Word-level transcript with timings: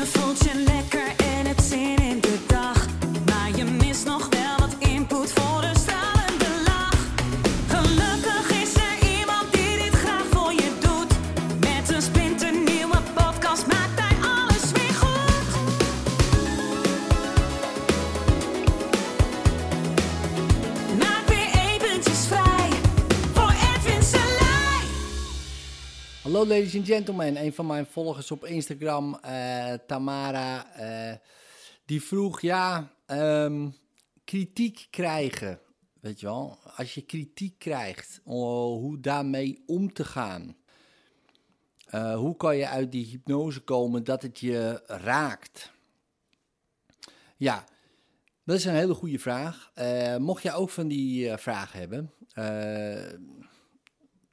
Je 0.00 0.06
voelt 0.06 0.99
Hallo 26.40 26.54
ladies 26.54 26.76
and 26.76 26.86
gentlemen, 26.86 27.36
een 27.36 27.52
van 27.52 27.66
mijn 27.66 27.86
volgers 27.86 28.30
op 28.30 28.44
Instagram, 28.44 29.14
eh, 29.14 29.72
Tamara, 29.86 30.74
eh, 30.74 31.16
die 31.84 32.02
vroeg, 32.02 32.40
ja, 32.40 32.92
ehm, 33.06 33.68
kritiek 34.24 34.86
krijgen, 34.90 35.60
weet 36.00 36.20
je 36.20 36.26
wel, 36.26 36.58
als 36.76 36.94
je 36.94 37.02
kritiek 37.02 37.58
krijgt, 37.58 38.20
oh, 38.24 38.80
hoe 38.80 39.00
daarmee 39.00 39.62
om 39.66 39.92
te 39.92 40.04
gaan. 40.04 40.56
Eh, 41.86 42.14
hoe 42.14 42.36
kan 42.36 42.56
je 42.56 42.68
uit 42.68 42.92
die 42.92 43.06
hypnose 43.06 43.60
komen 43.60 44.04
dat 44.04 44.22
het 44.22 44.38
je 44.38 44.82
raakt? 44.86 45.72
Ja, 47.36 47.64
dat 48.44 48.56
is 48.56 48.64
een 48.64 48.74
hele 48.74 48.94
goede 48.94 49.18
vraag. 49.18 49.72
Mocht 50.18 50.42
jij 50.42 50.54
ook 50.54 50.70
van 50.70 50.88
die 50.88 51.36
vragen 51.36 51.78
hebben, 51.78 52.12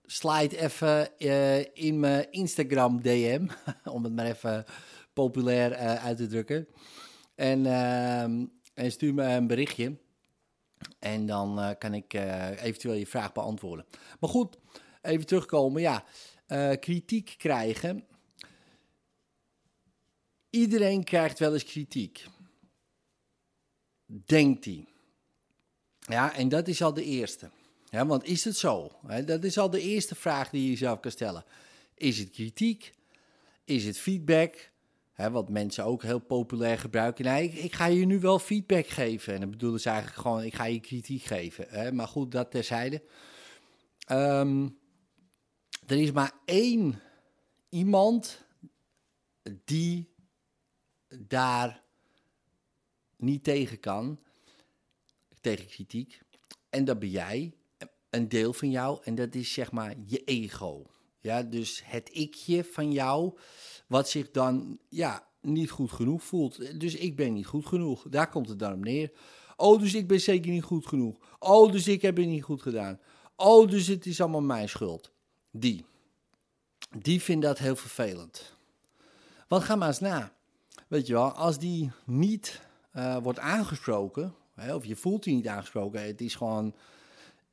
slide 0.07 0.57
even 0.57 1.17
eh, 1.19 1.65
in 1.73 1.99
mijn 1.99 2.31
Instagram 2.31 3.01
DM, 3.01 3.47
om 3.95 4.03
het 4.03 4.13
maar 4.13 4.25
even 4.25 4.65
populair 5.13 5.71
eh, 5.71 6.05
uit 6.05 6.17
te 6.17 6.27
drukken. 6.27 6.67
En, 7.35 7.65
ehm, 7.65 8.45
en 8.73 8.91
stuur 8.91 9.13
me 9.13 9.23
een 9.23 9.47
berichtje. 9.47 9.97
En 10.99 11.25
dan 11.25 11.59
eh, 11.59 11.69
kan 11.77 11.93
ik 11.93 12.13
eventueel 12.13 12.93
je 12.93 13.07
vraag 13.07 13.31
beantwoorden. 13.31 13.85
Maar 14.19 14.29
goed, 14.29 14.57
even 15.01 15.25
terugkomen. 15.25 15.81
Ja, 15.81 16.03
kritiek 16.75 17.35
krijgen. 17.37 18.03
Iedereen 20.49 21.03
krijgt 21.03 21.39
wel 21.39 21.53
eens 21.53 21.63
kritiek. 21.63 22.25
Denkt 24.05 24.65
hij. 24.65 24.85
Ja, 25.99 26.33
en 26.33 26.49
dat 26.49 26.67
is 26.67 26.81
al 26.81 26.93
de 26.93 27.03
eerste. 27.03 27.49
Ja, 27.89 28.05
want 28.05 28.23
is 28.23 28.43
het 28.43 28.57
zo? 28.57 28.91
Dat 29.25 29.43
is 29.43 29.57
al 29.57 29.69
de 29.69 29.81
eerste 29.81 30.15
vraag 30.15 30.49
die 30.49 30.63
je 30.63 30.69
jezelf 30.69 30.99
kan 30.99 31.11
stellen. 31.11 31.45
Is 31.93 32.17
het 32.17 32.29
kritiek? 32.29 32.93
Is 33.63 33.85
het 33.85 33.99
feedback? 33.99 34.71
Wat 35.15 35.49
mensen 35.49 35.85
ook 35.85 36.03
heel 36.03 36.19
populair 36.19 36.79
gebruiken. 36.79 37.25
Nee, 37.25 37.49
ik, 37.49 37.73
ga 37.73 37.85
je 37.85 38.05
nu 38.05 38.19
wel 38.19 38.39
feedback 38.39 38.87
geven. 38.87 39.33
En 39.33 39.39
dat 39.39 39.49
bedoelen 39.49 39.79
ze 39.79 39.89
eigenlijk 39.89 40.21
gewoon, 40.21 40.43
ik 40.43 40.55
ga 40.55 40.65
je 40.65 40.79
kritiek 40.79 41.23
geven. 41.23 41.95
Maar 41.95 42.07
goed, 42.07 42.31
dat 42.31 42.51
terzijde. 42.51 43.03
Ehm, 44.05 44.67
er 45.85 45.97
is 45.97 46.11
maar 46.11 46.31
één 46.45 47.01
iemand 47.69 48.45
die 49.65 50.13
daar 51.19 51.83
niet 53.17 53.43
tegen 53.43 53.79
kan, 53.79 54.19
tegen 55.41 55.67
kritiek. 55.67 56.21
En 56.69 56.85
dat 56.85 56.99
ben 56.99 57.09
jij, 57.09 57.56
een 58.09 58.29
deel 58.29 58.53
van 58.53 58.69
jou, 58.69 58.99
en 59.03 59.15
dat 59.15 59.35
is 59.35 59.53
zeg 59.53 59.71
maar 59.71 59.95
je 60.05 60.23
ego. 60.23 60.85
Ja, 61.19 61.43
dus 61.43 61.81
het 61.85 62.09
ikje 62.13 62.63
van 62.63 62.91
jou, 62.91 63.37
wat 63.87 64.09
zich 64.09 64.31
dan 64.31 64.79
ja, 64.89 65.27
niet 65.41 65.69
goed 65.69 65.91
genoeg 65.91 66.23
voelt. 66.23 66.79
Dus 66.79 66.95
ik 66.95 67.15
ben 67.15 67.33
niet 67.33 67.45
goed 67.45 67.65
genoeg. 67.65 68.05
Daar 68.09 68.29
komt 68.29 68.49
het 68.49 68.59
dan 68.59 68.73
op 68.73 68.83
neer. 68.83 69.11
Oh, 69.55 69.79
dus 69.79 69.93
ik 69.93 70.07
ben 70.07 70.21
zeker 70.21 70.51
niet 70.51 70.63
goed 70.63 70.87
genoeg. 70.87 71.17
Oh, 71.39 71.71
dus 71.71 71.87
ik 71.87 72.01
heb 72.01 72.17
het 72.17 72.25
niet 72.25 72.43
goed 72.43 72.61
gedaan. 72.61 72.99
Oh, 73.35 73.69
dus 73.69 73.87
het 73.87 74.05
is 74.05 74.21
allemaal 74.21 74.41
mijn 74.41 74.69
schuld. 74.69 75.11
Die. 75.51 75.85
Die 76.99 77.21
vindt 77.21 77.45
dat 77.45 77.57
heel 77.57 77.75
vervelend. 77.75 78.55
Want 79.47 79.63
ga 79.63 79.75
maar 79.75 79.87
eens 79.87 79.99
na. 79.99 80.33
Weet 80.87 81.07
je 81.07 81.13
wel, 81.13 81.31
als 81.31 81.59
die 81.59 81.91
niet 82.05 82.61
eh, 82.91 83.17
wordt 83.23 83.39
aangesproken, 83.39 84.35
hè, 84.53 84.75
of 84.75 84.85
je 84.85 84.95
voelt 84.95 85.23
die 85.23 85.35
niet 85.35 85.47
aangesproken, 85.47 86.05
het 86.05 86.21
is 86.21 86.35
gewoon 86.35 86.75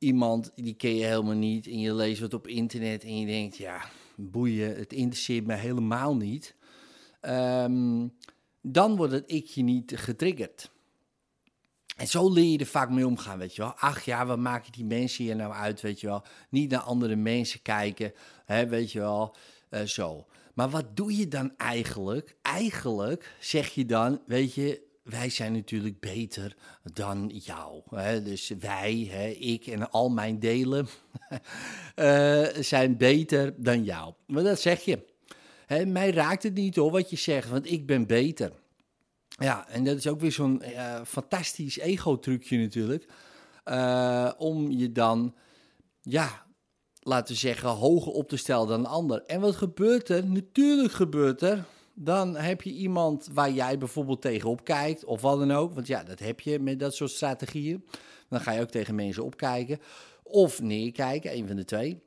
iemand 0.05 0.51
die 0.55 0.73
ken 0.73 0.95
je 0.95 1.05
helemaal 1.05 1.35
niet 1.35 1.67
en 1.67 1.79
je 1.79 1.93
leest 1.93 2.21
wat 2.21 2.33
op 2.33 2.47
internet 2.47 3.03
en 3.03 3.19
je 3.19 3.25
denkt, 3.25 3.57
ja, 3.57 3.81
boeien, 4.15 4.75
het 4.75 4.93
interesseert 4.93 5.47
me 5.47 5.53
helemaal 5.53 6.15
niet. 6.15 6.55
Ehm, 7.21 8.07
dan 8.61 8.95
wordt 8.95 9.13
het 9.13 9.31
ikje 9.31 9.63
niet 9.63 9.93
getriggerd. 9.95 10.71
En 11.97 12.07
zo 12.07 12.33
leer 12.33 12.51
je 12.51 12.57
er 12.57 12.65
vaak 12.65 12.89
mee 12.89 13.07
omgaan, 13.07 13.37
weet 13.37 13.55
je 13.55 13.61
wel. 13.61 13.73
Ach 13.73 14.05
ja, 14.05 14.25
wat 14.25 14.39
maken 14.39 14.71
die 14.71 14.85
mensen 14.85 15.23
hier 15.23 15.35
nou 15.35 15.53
uit, 15.53 15.81
weet 15.81 15.99
je 15.99 16.07
wel. 16.07 16.23
Niet 16.49 16.71
naar 16.71 16.79
andere 16.79 17.15
mensen 17.15 17.61
kijken, 17.61 18.13
hè, 18.45 18.67
weet 18.67 18.91
je 18.91 18.99
wel, 18.99 19.35
eh, 19.69 19.81
zo. 19.81 20.25
Maar 20.53 20.69
wat 20.69 20.97
doe 20.97 21.17
je 21.17 21.27
dan 21.27 21.57
eigenlijk? 21.57 22.37
Eigenlijk 22.41 23.35
zeg 23.39 23.69
je 23.69 23.85
dan, 23.85 24.21
weet 24.25 24.53
je, 24.53 24.84
wij 25.05 25.29
zijn 25.29 25.53
natuurlijk 25.53 25.99
beter 25.99 26.55
dan 26.93 27.31
jou. 27.33 27.81
Hè? 27.89 28.23
Dus 28.23 28.53
wij, 28.59 29.07
hè, 29.11 29.27
ik 29.27 29.67
en 29.67 29.91
al 29.91 30.09
mijn 30.09 30.39
delen, 30.39 30.87
eh, 31.95 32.47
zijn 32.59 32.97
beter 32.97 33.53
dan 33.57 33.83
jou. 33.83 34.13
Maar 34.27 34.43
dat 34.43 34.59
zeg 34.59 34.81
je. 34.81 35.05
Hè, 35.65 35.85
mij 35.85 36.11
raakt 36.11 36.43
het 36.43 36.53
niet 36.53 36.75
hoor, 36.75 36.91
wat 36.91 37.09
je 37.09 37.15
zegt, 37.15 37.49
want 37.49 37.71
ik 37.71 37.85
ben 37.85 38.07
beter. 38.07 38.51
Ja, 39.27 39.67
en 39.67 39.83
dat 39.83 39.97
is 39.97 40.07
ook 40.07 40.19
weer 40.19 40.31
zo'n 40.31 40.61
eh, 40.61 41.01
fantastisch 41.05 41.77
ego-trucje 41.77 42.57
natuurlijk. 42.57 43.05
Eh, 43.63 44.31
om 44.37 44.71
je 44.71 44.91
dan, 44.91 45.35
ja, 46.01 46.45
laten 46.99 47.35
zeggen, 47.35 47.69
hoger 47.69 48.11
op 48.11 48.29
te 48.29 48.37
stellen 48.37 48.67
dan 48.67 48.79
een 48.79 48.85
ander. 48.85 49.23
En 49.25 49.41
wat 49.41 49.55
gebeurt 49.55 50.09
er? 50.09 50.25
Natuurlijk 50.25 50.93
gebeurt 50.93 51.41
er. 51.41 51.65
Dan 51.97 52.35
heb 52.35 52.61
je 52.61 52.71
iemand 52.71 53.29
waar 53.33 53.51
jij 53.51 53.77
bijvoorbeeld 53.77 54.21
tegenop 54.21 54.63
kijkt, 54.63 55.05
of 55.05 55.21
wat 55.21 55.39
dan 55.39 55.51
ook. 55.51 55.73
Want 55.73 55.87
ja, 55.87 56.03
dat 56.03 56.19
heb 56.19 56.39
je 56.39 56.59
met 56.59 56.79
dat 56.79 56.95
soort 56.95 57.11
strategieën. 57.11 57.85
Dan 58.29 58.39
ga 58.39 58.51
je 58.51 58.61
ook 58.61 58.69
tegen 58.69 58.95
mensen 58.95 59.23
opkijken. 59.23 59.79
Of 60.23 60.61
neerkijken, 60.61 61.37
een 61.37 61.47
van 61.47 61.55
de 61.55 61.65
twee. 61.65 62.03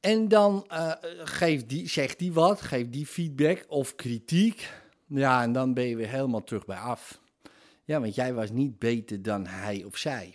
En 0.00 0.28
dan 0.28 0.64
eh, 0.68 0.92
geeft 1.24 1.68
die, 1.68 1.88
zegt 1.88 2.18
die 2.18 2.32
wat, 2.32 2.60
geeft 2.60 2.92
die 2.92 3.06
feedback 3.06 3.64
of 3.68 3.94
kritiek. 3.94 4.72
Ja, 5.06 5.42
en 5.42 5.52
dan 5.52 5.74
ben 5.74 5.84
je 5.84 5.96
weer 5.96 6.08
helemaal 6.08 6.44
terug 6.44 6.66
bij 6.66 6.78
af. 6.78 7.20
Ja, 7.84 8.00
want 8.00 8.14
jij 8.14 8.34
was 8.34 8.50
niet 8.50 8.78
beter 8.78 9.22
dan 9.22 9.46
hij 9.46 9.84
of 9.84 9.96
zij. 9.96 10.34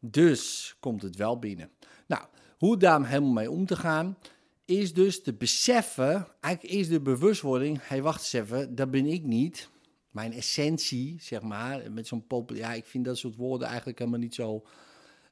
Dus 0.00 0.74
komt 0.80 1.02
het 1.02 1.16
wel 1.16 1.38
binnen. 1.38 1.70
Nou, 2.06 2.22
hoe 2.58 2.76
daar 2.76 3.08
helemaal 3.08 3.32
mee 3.32 3.50
om 3.50 3.66
te 3.66 3.76
gaan, 3.76 4.18
is 4.68 4.92
dus 4.92 5.22
te 5.22 5.32
beseffen, 5.32 6.26
eigenlijk 6.40 6.74
is 6.74 6.88
de 6.88 7.00
bewustwording, 7.00 7.78
hey, 7.82 8.02
wacht 8.02 8.18
eens 8.18 8.32
even, 8.32 8.74
dat 8.74 8.90
ben 8.90 9.06
ik 9.06 9.22
niet. 9.24 9.70
Mijn 10.10 10.32
essentie, 10.32 11.16
zeg 11.20 11.42
maar, 11.42 11.92
met 11.92 12.06
zo'n 12.06 12.26
populair, 12.26 12.66
ja, 12.66 12.72
ik 12.72 12.86
vind 12.86 13.04
dat 13.04 13.18
soort 13.18 13.36
woorden 13.36 13.68
eigenlijk 13.68 13.98
helemaal 13.98 14.20
niet 14.20 14.34
zo 14.34 14.66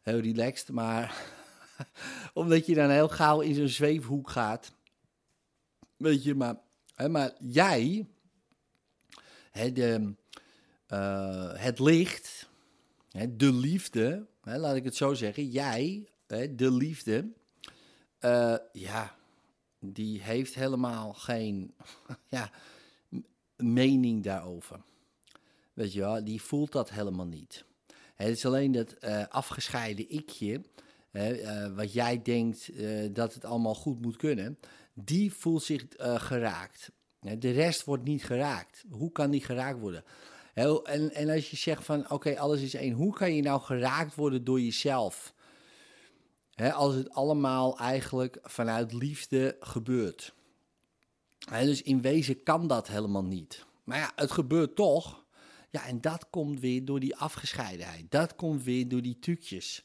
heel 0.03 0.19
relaxed, 0.19 0.71
maar 0.71 1.25
omdat 2.35 2.67
je 2.67 2.75
dan 2.75 2.91
heel 2.91 3.09
gauw 3.09 3.41
in 3.41 3.55
zo'n 3.55 3.69
zweefhoek 3.69 4.31
gaat. 4.31 4.73
Weet 5.97 6.23
je, 6.23 6.35
maar, 6.35 6.57
maar 7.09 7.33
jij, 7.41 8.07
hè, 9.51 9.73
de, 9.73 10.15
eh, 10.87 11.53
het 11.55 11.79
licht, 11.79 12.49
hè, 13.11 13.37
de 13.37 13.53
liefde, 13.53 14.27
laat 14.43 14.77
ik 14.77 14.85
het 14.85 14.97
zo 14.97 15.15
zeggen, 15.15 15.49
jij, 15.49 16.09
de 16.51 16.73
liefde, 16.73 17.33
eh, 18.19 18.57
ja, 18.73 19.16
die 19.93 20.23
heeft 20.23 20.55
helemaal 20.55 21.13
geen 21.13 21.75
ja, 22.29 22.51
mening 23.57 24.23
daarover. 24.23 24.81
Weet 25.73 25.93
je 25.93 26.01
wel, 26.01 26.25
die 26.25 26.43
voelt 26.43 26.73
dat 26.73 26.91
helemaal 26.91 27.27
niet. 27.27 27.65
Het 28.15 28.29
is 28.29 28.47
alleen 28.47 28.73
dat 28.73 28.93
eh, 28.93 29.27
afgescheiden 29.29 30.11
ikje, 30.11 30.61
eh, 31.11 31.67
wat 31.75 31.93
jij 31.93 32.23
denkt 32.23 32.69
eh, 32.69 33.09
dat 33.13 33.35
het 33.35 33.45
allemaal 33.45 33.75
goed 33.75 34.01
moet 34.01 34.17
kunnen, 34.17 34.59
die 34.95 35.33
voelt 35.33 35.63
zich 35.63 35.87
geraakt. 35.99 36.91
De 37.39 37.51
rest 37.51 37.85
wordt 37.85 38.05
niet 38.05 38.25
geraakt. 38.25 38.85
Hoe 38.91 39.13
kan 39.13 39.31
die 39.31 39.45
geraakt 39.45 39.79
worden? 39.79 40.05
En, 40.55 41.15
en 41.15 41.29
als 41.29 41.51
je 41.51 41.57
zegt 41.57 41.85
van, 41.85 42.11
oké, 42.11 42.39
alles 42.39 42.61
is 42.61 42.75
één, 42.75 42.93
hoe 42.93 43.15
kan 43.15 43.35
je 43.35 43.43
nou 43.43 43.61
geraakt 43.61 44.15
worden 44.15 44.45
door 44.45 44.61
jezelf? 44.61 45.35
Als 46.57 46.95
het 46.95 47.11
allemaal 47.11 47.79
eigenlijk 47.79 48.39
vanuit 48.43 48.93
liefde 48.93 49.57
gebeurt. 49.61 50.35
Dus 51.51 51.83
in 51.83 52.01
wezen 52.01 52.43
kan 52.43 52.67
dat 52.67 52.89
helemaal 52.89 53.25
niet. 53.25 53.65
Maar 53.85 53.99
ja, 53.99 54.13
het 54.17 54.31
gebeurt 54.31 54.77
toch. 54.77 55.25
Ja, 55.71 55.87
en 55.87 56.01
dat 56.01 56.31
komt 56.31 56.61
weer 56.61 56.85
door 56.85 57.01
die 57.01 57.17
afgescheidenheid. 57.17 58.11
Dat 58.11 58.35
komt 58.35 58.63
weer 58.63 58.89
door 58.89 59.03
die 59.03 59.19
trucjes. 59.19 59.85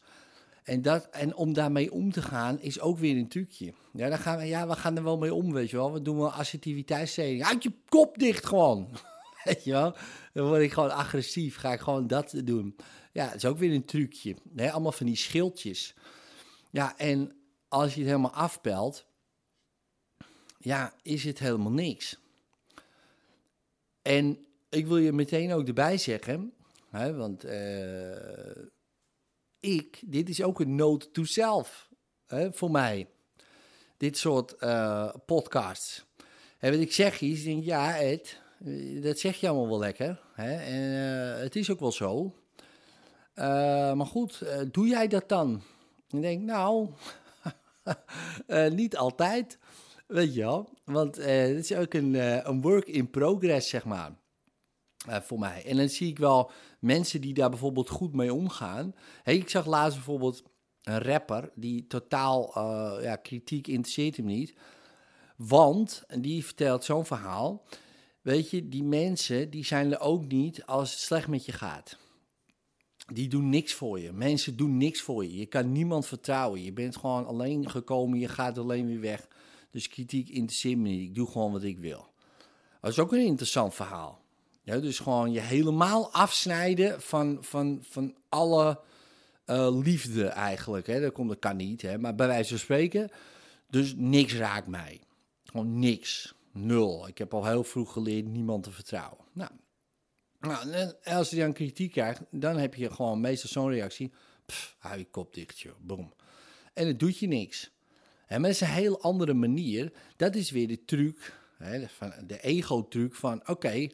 En, 0.63 0.81
dat, 0.81 1.09
en 1.09 1.35
om 1.35 1.53
daarmee 1.53 1.91
om 1.91 2.11
te 2.11 2.21
gaan 2.21 2.59
is 2.59 2.79
ook 2.79 2.97
weer 2.97 3.17
een 3.17 3.27
trucje. 3.27 3.73
Ja, 3.93 4.09
dan 4.09 4.17
gaan 4.17 4.37
we, 4.37 4.45
ja, 4.45 4.67
we 4.67 4.75
gaan 4.75 4.97
er 4.97 5.03
wel 5.03 5.17
mee 5.17 5.33
om, 5.33 5.53
weet 5.53 5.69
je 5.69 5.77
wel. 5.77 5.93
We 5.93 6.01
doen 6.01 6.17
wel 6.17 6.31
assertiviteitstraining. 6.31 7.43
Houd 7.43 7.63
je 7.63 7.71
kop 7.89 8.17
dicht 8.17 8.45
gewoon. 8.45 8.89
weet 9.43 9.63
je 9.63 9.71
wel. 9.71 9.95
Dan 10.33 10.47
word 10.47 10.61
ik 10.61 10.71
gewoon 10.71 10.91
agressief. 10.91 11.55
Ga 11.55 11.73
ik 11.73 11.79
gewoon 11.79 12.07
dat 12.07 12.33
doen. 12.43 12.75
Ja, 13.11 13.25
dat 13.25 13.35
is 13.35 13.45
ook 13.45 13.57
weer 13.57 13.73
een 13.73 13.85
trucje. 13.85 14.35
Allemaal 14.55 14.91
van 14.91 15.05
die 15.05 15.15
schildjes. 15.15 15.95
Ja, 16.71 16.97
en 16.97 17.35
als 17.67 17.93
je 17.93 17.99
het 17.99 18.09
helemaal 18.09 18.33
afpelt, 18.33 19.05
ja, 20.57 20.93
is 21.01 21.23
het 21.23 21.39
helemaal 21.39 21.71
niks. 21.71 22.17
En 24.01 24.45
ik 24.69 24.87
wil 24.87 24.97
je 24.97 25.11
meteen 25.11 25.53
ook 25.53 25.67
erbij 25.67 25.97
zeggen, 25.97 26.53
hè, 26.89 27.15
want 27.15 27.45
uh, 27.45 28.65
ik, 29.59 29.99
dit 30.05 30.29
is 30.29 30.43
ook 30.43 30.59
een 30.59 30.75
note 30.75 31.11
to 31.11 31.23
self 31.23 31.89
hè, 32.25 32.53
voor 32.53 32.71
mij. 32.71 33.07
Dit 33.97 34.17
soort 34.17 34.55
uh, 34.59 35.13
podcasts. 35.25 36.05
En 36.57 36.81
ik 36.81 36.93
zeg 36.93 37.19
denk 37.19 37.63
ja 37.63 37.99
Ed, 37.99 38.39
dat 39.01 39.19
zeg 39.19 39.39
je 39.39 39.47
allemaal 39.47 39.69
wel 39.69 39.79
lekker. 39.79 40.21
Hè? 40.33 40.55
En 40.55 41.41
het 41.41 41.55
is 41.55 41.69
ook 41.69 41.79
wel 41.79 41.91
zo. 41.91 42.35
maar 43.93 44.05
goed, 44.05 44.43
doe 44.71 44.87
jij 44.87 45.07
dat 45.07 45.29
dan? 45.29 45.63
Ik 46.13 46.21
denk, 46.21 46.41
nou, 46.41 46.89
niet 48.81 48.97
altijd. 48.97 49.57
Weet 50.07 50.33
je 50.33 50.41
wel? 50.41 50.69
Want 50.83 51.19
uh, 51.19 51.25
het 51.25 51.57
is 51.57 51.73
ook 51.73 51.93
een, 51.93 52.13
uh, 52.13 52.43
een 52.43 52.61
work 52.61 52.87
in 52.87 53.09
progress, 53.09 53.69
zeg 53.69 53.85
maar. 53.85 54.19
Voor 55.07 55.39
mij. 55.39 55.65
En 55.65 55.77
dan 55.77 55.89
zie 55.89 56.09
ik 56.09 56.17
wel 56.17 56.51
mensen 56.79 57.21
die 57.21 57.33
daar 57.33 57.49
bijvoorbeeld 57.49 57.89
goed 57.89 58.13
mee 58.13 58.33
omgaan. 58.33 58.95
Hey, 59.23 59.35
ik 59.35 59.49
zag 59.49 59.65
laatst 59.65 59.95
bijvoorbeeld 59.95 60.43
een 60.81 61.01
rapper 61.01 61.51
die 61.55 61.87
totaal 61.87 62.51
ja, 63.01 63.15
kritiek 63.15 63.67
interesseert 63.67 64.17
hem 64.17 64.25
niet. 64.25 64.53
Want, 65.35 66.03
die 66.19 66.45
vertelt 66.45 66.83
zo'n 66.83 67.05
verhaal. 67.05 67.63
Weet 68.21 68.49
je, 68.49 68.69
die 68.69 68.83
mensen 68.83 69.49
die 69.49 69.65
zijn 69.65 69.91
er 69.91 69.99
ook 69.99 70.27
niet 70.27 70.65
als 70.65 70.91
het 70.91 70.99
slecht 70.99 71.27
met 71.27 71.45
je 71.45 71.51
gaat. 71.51 71.97
Die 73.13 73.27
doen 73.27 73.49
niks 73.49 73.73
voor 73.73 73.99
je. 73.99 74.11
Mensen 74.11 74.55
doen 74.55 74.77
niks 74.77 75.01
voor 75.01 75.23
je. 75.23 75.35
Je 75.35 75.45
kan 75.45 75.71
niemand 75.71 76.05
vertrouwen. 76.05 76.63
Je 76.63 76.73
bent 76.73 76.97
gewoon 76.97 77.25
alleen 77.25 77.69
gekomen, 77.69 78.19
je 78.19 78.27
gaat 78.27 78.57
alleen 78.57 78.87
weer 78.87 78.99
weg. 78.99 79.27
Dus 79.71 79.87
kritiek 79.87 80.29
interesseert 80.29 80.77
me 80.77 80.89
niet. 80.89 81.09
Ik 81.09 81.15
doe 81.15 81.27
gewoon 81.27 81.51
wat 81.51 81.63
ik 81.63 81.79
wil. 81.79 82.09
Dat 82.81 82.91
is 82.91 82.99
ook 82.99 83.11
een 83.11 83.25
interessant 83.25 83.73
verhaal. 83.73 84.21
Dus 84.63 84.99
gewoon 84.99 85.31
je 85.31 85.39
helemaal 85.39 86.13
afsnijden 86.13 87.01
van, 87.01 87.37
van, 87.41 87.79
van 87.81 88.15
alle 88.29 88.79
uh, 89.45 89.81
liefde 89.83 90.25
eigenlijk. 90.25 90.87
Hè. 90.87 91.01
Dat, 91.01 91.11
komt, 91.11 91.29
dat 91.29 91.39
kan 91.39 91.55
niet, 91.55 91.81
hè. 91.81 91.97
maar 91.97 92.15
bij 92.15 92.27
wijze 92.27 92.49
van 92.49 92.59
spreken. 92.59 93.09
Dus 93.69 93.93
niks 93.97 94.35
raakt 94.35 94.67
mij. 94.67 95.01
Gewoon 95.43 95.79
niks. 95.79 96.33
Nul. 96.53 97.07
Ik 97.07 97.17
heb 97.17 97.33
al 97.33 97.45
heel 97.45 97.63
vroeg 97.63 97.93
geleerd 97.93 98.27
niemand 98.27 98.63
te 98.63 98.71
vertrouwen. 98.71 99.17
Nou, 99.33 99.51
nou 100.41 100.93
als 101.03 101.29
je 101.29 101.35
dan 101.35 101.53
kritiek 101.53 101.91
krijgt, 101.91 102.21
dan 102.31 102.57
heb 102.57 102.75
je 102.75 102.91
gewoon 102.91 103.21
meestal 103.21 103.49
zo'n 103.49 103.69
reactie. 103.69 104.11
Pff, 104.45 104.75
hou 104.79 104.97
je 104.97 105.05
kop 105.05 105.33
dicht, 105.33 105.59
joh. 105.59 105.75
Boom. 105.79 106.13
En 106.73 106.87
het 106.87 106.99
doet 106.99 107.17
je 107.17 107.27
niks. 107.27 107.71
En 108.25 108.45
is 108.45 108.61
een 108.61 108.67
heel 108.67 109.01
andere 109.01 109.33
manier. 109.33 109.93
Dat 110.15 110.35
is 110.35 110.51
weer 110.51 110.67
de 110.67 110.85
truc, 110.85 111.39
hè, 111.57 111.87
van 111.87 112.13
de 112.27 112.41
ego-truc 112.41 113.15
van... 113.15 113.47
oké, 113.47 113.89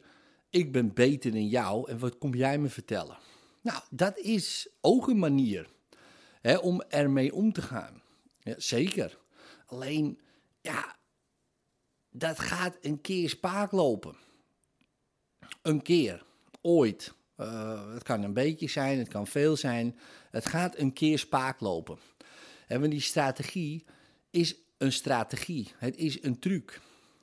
ik 0.50 0.72
ben 0.72 0.94
beter 0.94 1.30
dan 1.30 1.48
jou 1.48 1.90
en 1.90 1.98
wat 1.98 2.18
kom 2.18 2.34
jij 2.34 2.58
me 2.58 2.68
vertellen? 2.68 3.18
Nou, 3.62 3.82
dat 3.90 4.18
is 4.18 4.68
ook 4.80 5.08
een 5.08 5.18
manier 5.18 5.68
hè, 6.40 6.56
om 6.56 6.82
ermee 6.88 7.34
om 7.34 7.52
te 7.52 7.62
gaan. 7.62 8.02
Ja, 8.40 8.54
zeker. 8.56 9.18
Alleen, 9.66 10.20
ja, 10.60 10.96
dat 12.10 12.38
gaat 12.38 12.76
een 12.80 13.00
keer 13.00 13.28
spaak 13.28 13.72
lopen. 13.72 14.16
Een 15.62 15.82
keer, 15.82 16.24
ooit. 16.62 17.14
Uh, 17.36 17.92
het 17.92 18.02
kan 18.02 18.22
een 18.22 18.32
beetje 18.32 18.68
zijn, 18.68 18.98
het 18.98 19.08
kan 19.08 19.26
veel 19.26 19.56
zijn. 19.56 19.98
Het 20.30 20.46
gaat 20.46 20.78
een 20.78 20.92
keer 20.92 21.18
spaak 21.18 21.60
lopen. 21.60 21.98
En 22.66 22.90
die 22.90 23.00
strategie 23.00 23.84
is 24.30 24.56
een 24.78 24.92
strategie. 24.92 25.68
Het 25.76 25.96
is 25.96 26.22
een 26.22 26.38
truc. 26.38 26.80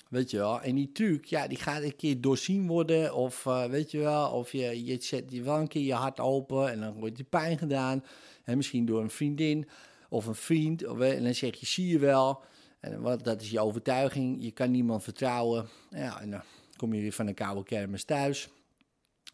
Weet 0.09 0.31
je 0.31 0.37
wel? 0.37 0.61
En 0.61 0.75
die 0.75 0.91
truc, 0.91 1.25
ja, 1.25 1.47
die 1.47 1.57
gaat 1.57 1.81
een 1.81 1.95
keer 1.95 2.21
doorzien 2.21 2.67
worden. 2.67 3.15
Of 3.15 3.45
uh, 3.45 3.65
weet 3.65 3.91
je 3.91 3.97
wel, 3.97 4.31
of 4.31 4.51
je, 4.51 4.85
je 4.85 4.97
zet 5.01 5.31
je 5.31 5.41
wel 5.41 5.57
een 5.57 5.67
keer 5.67 5.83
je 5.83 5.93
hart 5.93 6.19
open 6.19 6.71
en 6.71 6.79
dan 6.79 6.93
wordt 6.93 7.17
je 7.17 7.23
pijn 7.23 7.57
gedaan. 7.57 8.03
En 8.43 8.57
misschien 8.57 8.85
door 8.85 9.01
een 9.01 9.09
vriendin 9.09 9.67
of 10.09 10.25
een 10.25 10.35
vriend. 10.35 10.87
Of, 10.87 10.99
en 10.99 11.23
dan 11.23 11.35
zeg 11.35 11.55
je, 11.59 11.65
zie 11.65 11.87
je 11.87 11.99
wel. 11.99 12.43
En 12.79 13.01
wat, 13.01 13.23
dat 13.23 13.41
is 13.41 13.49
je 13.49 13.59
overtuiging. 13.59 14.43
Je 14.43 14.51
kan 14.51 14.71
niemand 14.71 15.03
vertrouwen. 15.03 15.67
Ja, 15.89 16.21
en 16.21 16.31
dan 16.31 16.41
kom 16.75 16.93
je 16.93 17.01
weer 17.01 17.11
van 17.11 17.27
een 17.27 17.33
koude 17.33 17.63
kermis 17.63 18.03
thuis. 18.03 18.49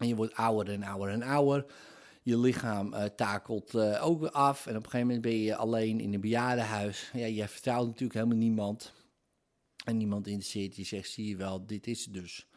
En 0.02 0.08
je 0.08 0.16
wordt 0.16 0.36
ouder 0.36 0.74
en 0.74 0.84
ouder 0.84 1.10
en 1.10 1.24
ouder 1.24 1.66
je 2.24 2.40
lichaam 2.40 2.94
uh, 2.94 3.04
takelt 3.04 3.74
uh, 3.74 4.06
ook 4.06 4.26
af. 4.26 4.66
En 4.66 4.78
op 4.78 4.84
een 4.84 4.90
gegeven 4.90 5.08
moment 5.08 5.22
ben 5.22 5.38
je 5.38 5.56
alleen 5.56 6.00
in 6.00 6.14
een 6.14 6.22
bejaardenhuis. 6.22 7.10
Ja, 7.14 7.26
je 7.26 7.48
vertrouwt 7.48 7.86
natuurlijk 7.86 8.14
helemaal 8.14 8.38
niemand. 8.38 8.94
En 9.86 9.98
niemand 9.98 10.28
interesseert 10.28 10.76
je, 10.76 10.84
zegt, 10.84 11.10
zie 11.10 11.28
je 11.28 11.36
wel, 11.36 11.66
dit 11.66 11.88
is 11.88 12.06
dus. 12.06 12.48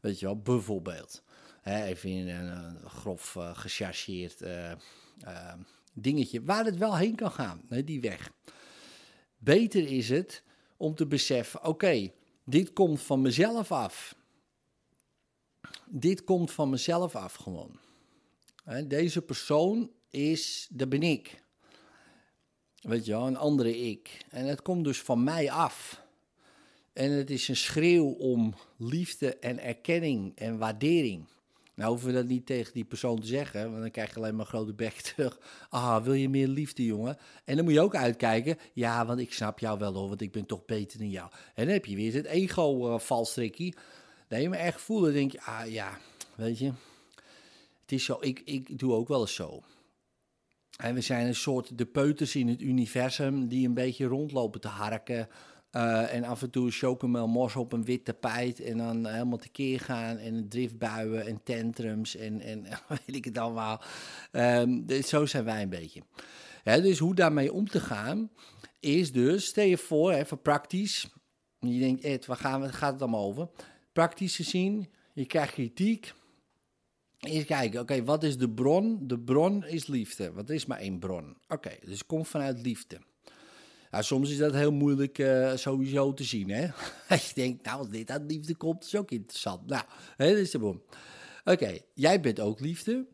Weet 0.00 0.20
je 0.20 0.26
wel, 0.26 0.38
bijvoorbeeld. 0.38 1.22
Hè, 1.60 1.84
even 1.84 2.10
in 2.10 2.28
een, 2.28 2.88
grof 2.88 3.34
uh, 3.34 3.56
gechargeerd 3.56 4.42
dingetje. 5.92 6.42
Waar 6.42 6.64
het 6.64 6.76
wel 6.76 6.96
heen 6.96 7.14
kan 7.14 7.30
gaan, 7.30 7.60
die 7.84 8.00
weg. 8.00 8.32
Beter 9.38 9.88
is 9.88 10.08
het 10.08 10.42
om 10.76 10.94
te 10.94 11.06
beseffen, 11.06 11.64
oké, 11.64 12.10
dit 12.44 12.72
komt 12.72 13.00
van 13.02 13.20
mezelf 13.20 13.72
af. 13.72 14.14
Dit 15.88 16.24
komt 16.24 16.50
van 16.50 16.70
mezelf 16.70 17.16
af 17.16 17.34
gewoon. 17.34 17.78
Deze 18.86 19.22
persoon 19.22 19.90
is, 20.10 20.68
dat 20.70 20.88
ben 20.88 21.02
ik. 21.02 21.42
Weet 22.80 23.04
je 23.04 23.12
wel, 23.12 23.26
een 23.26 23.36
andere 23.36 23.78
ik. 23.78 24.24
En 24.30 24.46
het 24.46 24.62
komt 24.62 24.84
dus 24.84 25.00
van 25.00 25.24
mij 25.24 25.50
af. 25.50 26.04
En 26.92 27.10
het 27.10 27.30
is 27.30 27.48
een 27.48 27.56
schreeuw 27.56 28.06
om 28.06 28.54
liefde 28.76 29.36
en 29.36 29.58
erkenning 29.58 30.36
en 30.36 30.58
waardering. 30.58 31.26
Nou 31.74 31.90
hoeven 31.90 32.08
we 32.08 32.14
dat 32.14 32.26
niet 32.26 32.46
tegen 32.46 32.72
die 32.72 32.84
persoon 32.84 33.20
te 33.20 33.26
zeggen, 33.26 33.70
want 33.70 33.80
dan 33.80 33.90
krijg 33.90 34.10
je 34.10 34.16
alleen 34.16 34.36
maar 34.36 34.46
grote 34.46 34.74
bek 34.74 34.92
terug. 35.14 35.38
Ah, 35.68 36.04
wil 36.04 36.12
je 36.12 36.28
meer 36.28 36.48
liefde, 36.48 36.84
jongen? 36.84 37.18
En 37.44 37.56
dan 37.56 37.64
moet 37.64 37.74
je 37.74 37.80
ook 37.80 37.96
uitkijken, 37.96 38.58
ja, 38.72 39.06
want 39.06 39.18
ik 39.18 39.32
snap 39.32 39.58
jou 39.58 39.78
wel 39.78 39.94
hoor, 39.94 40.08
want 40.08 40.20
ik 40.20 40.32
ben 40.32 40.46
toch 40.46 40.64
beter 40.64 40.98
dan 40.98 41.10
jou. 41.10 41.30
En 41.54 41.64
dan 41.64 41.74
heb 41.74 41.84
je 41.84 41.96
weer 41.96 42.14
het 42.14 42.26
ego-valstrikkie. 42.26 43.74
Uh, 43.76 43.82
dat 44.28 44.40
je 44.40 44.48
me 44.48 44.56
echt 44.56 44.80
voelt, 44.80 45.12
denk 45.12 45.32
je, 45.32 45.42
ah 45.42 45.72
ja, 45.72 45.98
weet 46.34 46.58
je, 46.58 46.72
het 47.80 47.92
is 47.92 48.04
zo, 48.04 48.16
ik, 48.20 48.42
ik 48.44 48.78
doe 48.78 48.92
ook 48.92 49.08
wel 49.08 49.20
eens 49.20 49.34
zo. 49.34 49.62
En 50.76 50.94
we 50.94 51.00
zijn 51.00 51.26
een 51.26 51.34
soort 51.34 51.78
de 51.78 51.86
peuters 51.86 52.36
in 52.36 52.48
het 52.48 52.60
universum 52.60 53.48
die 53.48 53.66
een 53.66 53.74
beetje 53.74 54.06
rondlopen 54.06 54.60
te 54.60 54.68
harken. 54.68 55.28
Uh, 55.72 56.14
en 56.14 56.24
af 56.24 56.42
en 56.42 56.50
toe 56.50 56.70
chocomel 56.70 57.28
mos 57.28 57.56
op 57.56 57.72
een 57.72 57.84
wit 57.84 58.04
tapijt. 58.04 58.60
En 58.60 58.76
dan 58.76 59.06
helemaal 59.06 59.38
tekeer 59.38 59.80
gaan. 59.80 60.16
En 60.16 60.48
driftbuien 60.48 61.26
en 61.26 61.40
tantrums. 61.42 62.16
En, 62.16 62.40
en 62.40 62.62
weet 62.88 63.16
ik 63.16 63.24
het 63.24 63.38
allemaal. 63.38 63.82
Um, 64.32 64.86
dus 64.86 65.08
zo 65.08 65.26
zijn 65.26 65.44
wij 65.44 65.62
een 65.62 65.68
beetje. 65.68 66.02
Dus 66.64 66.98
hoe 66.98 67.14
daarmee 67.14 67.52
om 67.52 67.68
te 67.68 67.80
gaan. 67.80 68.30
Is 68.80 69.12
dus, 69.12 69.44
stel 69.44 69.64
je 69.64 69.78
voor, 69.78 70.12
even 70.12 70.42
praktisch. 70.42 71.08
Je 71.58 71.78
denkt, 71.78 72.04
Ed, 72.04 72.26
waar 72.26 72.36
gaan 72.36 72.60
we, 72.60 72.68
gaat 72.68 72.92
het 72.92 73.02
allemaal 73.02 73.24
over? 73.24 73.48
Praktisch 73.96 74.36
gezien, 74.36 74.88
je 75.12 75.26
krijgt 75.26 75.52
kritiek. 75.52 76.12
Eerst 77.18 77.46
kijken, 77.46 77.80
oké, 77.80 78.04
wat 78.04 78.22
is 78.22 78.38
de 78.38 78.50
bron? 78.50 79.06
De 79.06 79.18
bron 79.18 79.66
is 79.66 79.86
liefde. 79.86 80.32
Wat 80.32 80.50
is 80.50 80.66
maar 80.66 80.78
één 80.78 80.98
bron? 80.98 81.36
Oké, 81.48 81.70
dus 81.84 82.06
komt 82.06 82.28
vanuit 82.28 82.62
liefde. 82.62 82.98
Nou, 83.90 84.04
soms 84.04 84.30
is 84.30 84.36
dat 84.36 84.52
heel 84.52 84.72
moeilijk 84.72 85.18
uh, 85.18 85.56
sowieso 85.56 86.14
te 86.14 86.24
zien, 86.24 86.50
hè. 86.50 86.68
Als 87.08 87.28
je 87.28 87.34
denkt, 87.34 87.64
nou, 87.64 87.78
als 87.78 87.88
dit 87.88 88.10
uit 88.10 88.30
liefde 88.30 88.54
komt, 88.54 88.84
is 88.84 88.96
ook 88.96 89.10
interessant. 89.10 89.66
Nou, 89.66 89.84
hè, 90.16 90.28
dat 90.28 90.38
is 90.38 90.50
de 90.50 90.58
bron. 90.58 90.82
Oké, 91.44 91.78
jij 91.94 92.20
bent 92.20 92.40
ook 92.40 92.60
liefde. 92.60 93.06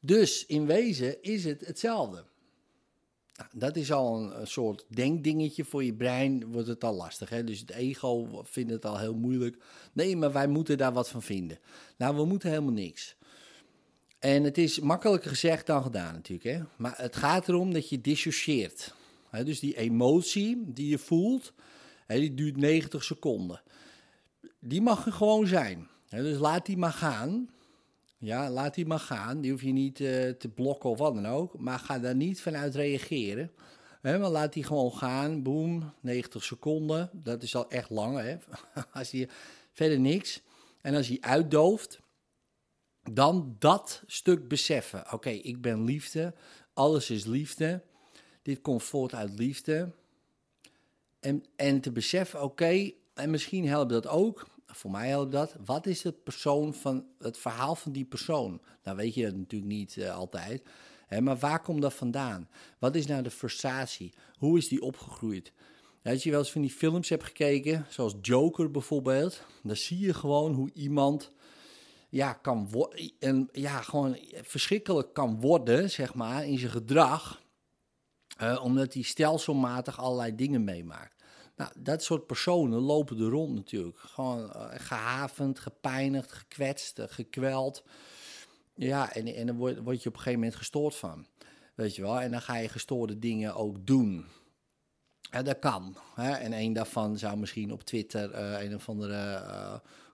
Dus 0.00 0.46
in 0.46 0.66
wezen 0.66 1.22
is 1.22 1.44
het 1.44 1.66
hetzelfde. 1.66 2.24
Dat 3.54 3.76
is 3.76 3.92
al 3.92 4.32
een, 4.32 4.46
soort 4.46 4.84
denkdingetje 4.88 5.64
voor 5.64 5.84
je 5.84 5.94
brein, 5.94 6.52
wordt 6.52 6.68
het 6.68 6.84
al 6.84 6.94
lastig. 6.94 7.28
Hè? 7.28 7.44
Dus 7.44 7.60
het 7.60 7.70
ego 7.70 8.42
vindt 8.44 8.70
het 8.70 8.84
al 8.84 8.98
heel 8.98 9.14
moeilijk. 9.14 9.56
Nee, 9.92 10.16
maar 10.16 10.32
wij 10.32 10.46
moeten 10.46 10.78
daar 10.78 10.92
wat 10.92 11.08
van 11.08 11.22
vinden. 11.22 11.58
Nou, 11.96 12.16
we 12.16 12.24
moeten 12.24 12.48
helemaal 12.48 12.72
niks. 12.72 13.16
En 14.18 14.44
het 14.44 14.58
is 14.58 14.80
makkelijker 14.80 15.30
gezegd 15.30 15.66
dan 15.66 15.82
gedaan 15.82 16.14
natuurlijk. 16.14 16.56
Hè? 16.56 16.62
Maar 16.76 16.94
het 16.96 17.16
gaat 17.16 17.48
erom 17.48 17.72
dat 17.72 17.88
je 17.88 18.00
dissocieert. 18.00 18.94
Hè? 19.30 19.44
Dus 19.44 19.60
die 19.60 19.76
emotie 19.76 20.62
die 20.66 20.88
je 20.88 20.98
voelt, 20.98 21.52
die 22.06 22.34
duurt 22.34 22.56
90 22.56 23.04
seconden. 23.04 23.62
Die 24.58 24.82
mag 24.82 25.06
er 25.06 25.12
gewoon 25.12 25.46
zijn. 25.46 25.88
Hè? 26.08 26.22
Dus 26.22 26.38
laat 26.38 26.66
die 26.66 26.76
maar 26.76 26.92
gaan. 26.92 27.48
Ja, 28.24 28.50
laat 28.50 28.74
die 28.74 28.86
maar 28.86 28.98
gaan. 28.98 29.40
Die 29.40 29.50
hoef 29.50 29.62
je 29.62 29.72
niet 29.72 30.00
eh, 30.00 30.30
te 30.30 30.48
blokken 30.54 30.90
of 30.90 30.98
wat 30.98 31.14
dan 31.14 31.26
ook. 31.26 31.58
Maar 31.58 31.78
ga 31.78 31.98
daar 31.98 32.14
niet 32.14 32.40
vanuit 32.40 32.74
reageren. 32.74 33.50
Maar 34.02 34.18
laat 34.18 34.52
die 34.52 34.64
gewoon 34.64 34.92
gaan. 34.92 35.42
Boom, 35.42 35.92
90 36.00 36.44
seconden. 36.44 37.10
Dat 37.12 37.42
is 37.42 37.54
al 37.54 37.70
echt 37.70 37.90
lang, 37.90 38.18
hè. 38.18 38.36
als 39.00 39.10
je 39.10 39.28
verder 39.72 40.00
niks. 40.00 40.42
En 40.80 40.94
als 40.94 41.08
je 41.08 41.20
uitdooft, 41.20 42.00
dan 43.12 43.56
dat 43.58 44.02
stuk 44.06 44.48
beseffen. 44.48 45.12
Oké, 45.12 45.30
ik 45.30 45.60
ben 45.60 45.84
liefde. 45.84 46.34
Alles 46.72 47.10
is 47.10 47.24
liefde. 47.24 47.82
Dit 48.42 48.60
komt 48.60 48.82
voort 48.82 49.14
uit 49.14 49.38
liefde. 49.38 49.92
En, 51.20 51.44
en 51.56 51.80
te 51.80 51.92
beseffen, 51.92 52.42
oké, 52.42 52.90
en 53.14 53.30
misschien 53.30 53.68
helpt 53.68 53.90
dat 53.90 54.06
ook. 54.06 54.46
Voor 54.72 54.90
mij 54.90 55.08
helpt 55.08 55.32
dat. 55.32 55.56
Wat 55.64 55.86
is 55.86 56.02
het 56.02 56.22
persoon 56.22 56.74
van 56.74 57.06
het 57.18 57.38
verhaal 57.38 57.74
van 57.74 57.92
die 57.92 58.04
persoon? 58.04 58.60
Nou 58.82 58.96
weet 58.96 59.14
je 59.14 59.24
dat 59.24 59.36
natuurlijk 59.36 59.72
niet 59.72 59.96
eh, 59.96 60.14
altijd. 60.14 60.62
Hè, 61.06 61.20
maar 61.20 61.38
waar 61.38 61.60
komt 61.62 61.82
dat 61.82 61.94
vandaan? 61.94 62.48
Wat 62.78 62.94
is 62.94 63.06
nou 63.06 63.22
de 63.22 63.30
frustratie? 63.30 64.12
Hoe 64.38 64.58
is 64.58 64.68
die 64.68 64.82
opgegroeid? 64.82 65.52
Als 66.02 66.22
je 66.22 66.30
wel 66.30 66.38
eens 66.38 66.52
van 66.52 66.60
die 66.60 66.70
films 66.70 67.08
hebt 67.08 67.24
gekeken, 67.24 67.86
zoals 67.88 68.14
Joker 68.22 68.70
bijvoorbeeld, 68.70 69.44
dan 69.62 69.76
zie 69.76 69.98
je 69.98 70.14
gewoon 70.14 70.52
hoe 70.52 70.70
iemand 70.72 71.32
ja, 72.08 72.32
kan 72.32 72.68
en 73.18 73.48
ja, 73.52 73.82
gewoon 73.82 74.18
verschrikkelijk 74.42 75.14
kan 75.14 75.40
worden, 75.40 75.90
zeg 75.90 76.14
maar, 76.14 76.46
in 76.46 76.58
zijn 76.58 76.70
gedrag, 76.70 77.42
omdat 78.62 78.94
hij 78.94 79.02
stelselmatig 79.02 79.98
allerlei 79.98 80.34
dingen 80.34 80.64
meemaakt. 80.64 81.21
Nou, 81.56 81.70
dat 81.78 82.02
soort 82.02 82.26
personen 82.26 82.78
lopen 82.78 83.18
er 83.18 83.28
rond 83.28 83.54
natuurlijk. 83.54 83.98
Gewoon 83.98 84.44
uh, 84.44 84.66
gehavend, 84.70 85.58
gepijnigd, 85.58 86.32
gekwetst, 86.32 86.98
uh, 86.98 87.04
gekweld. 87.08 87.84
Ja, 88.74 89.14
en, 89.14 89.26
en 89.26 89.46
dan 89.46 89.56
word, 89.56 89.78
word 89.78 90.02
je 90.02 90.08
op 90.08 90.14
een 90.14 90.20
gegeven 90.20 90.40
moment 90.40 90.58
gestoord 90.58 90.94
van. 90.94 91.26
Weet 91.74 91.96
je 91.96 92.02
wel, 92.02 92.20
en 92.20 92.30
dan 92.30 92.42
ga 92.42 92.56
je 92.56 92.68
gestoorde 92.68 93.18
dingen 93.18 93.54
ook 93.54 93.86
doen. 93.86 94.24
Ja, 95.20 95.42
dat 95.42 95.58
kan. 95.58 95.96
Hè? 96.14 96.30
En 96.30 96.52
een 96.52 96.72
daarvan 96.72 97.18
zou 97.18 97.36
misschien 97.36 97.72
op 97.72 97.82
Twitter 97.82 98.34
uh, 98.34 98.62
een 98.62 98.74
of 98.74 98.88
andere 98.88 99.42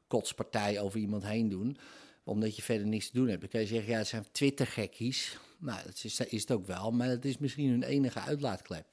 kotspartij 0.06 0.80
over 0.80 1.00
iemand 1.00 1.24
heen 1.24 1.48
doen. 1.48 1.76
Omdat 2.24 2.56
je 2.56 2.62
verder 2.62 2.86
niks 2.86 3.06
te 3.06 3.16
doen 3.16 3.28
hebt. 3.28 3.40
Dan 3.40 3.50
kan 3.50 3.60
je 3.60 3.66
zeggen, 3.66 3.92
ja, 3.92 3.98
het 3.98 4.06
zijn 4.06 4.26
Twitter-gekkies. 4.32 5.38
Nou, 5.58 5.82
dat 5.84 6.00
is, 6.04 6.20
is 6.20 6.40
het 6.40 6.50
ook 6.50 6.66
wel. 6.66 6.90
Maar 6.90 7.08
het 7.08 7.24
is 7.24 7.38
misschien 7.38 7.70
hun 7.70 7.82
enige 7.82 8.20
uitlaatklep. 8.20 8.86